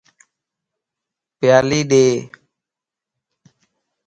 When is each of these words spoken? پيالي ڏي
پيالي 1.37 1.79
ڏي 1.89 2.05